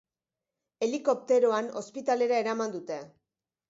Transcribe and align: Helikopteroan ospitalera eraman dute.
Helikopteroan 0.87 1.71
ospitalera 1.85 2.43
eraman 2.47 2.79
dute. 2.79 3.03